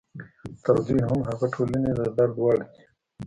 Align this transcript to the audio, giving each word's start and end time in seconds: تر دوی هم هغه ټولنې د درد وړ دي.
تر 0.63 0.75
دوی 0.85 0.99
هم 1.09 1.19
هغه 1.29 1.45
ټولنې 1.55 1.91
د 1.99 2.01
درد 2.17 2.35
وړ 2.43 2.55
دي. 2.61 2.71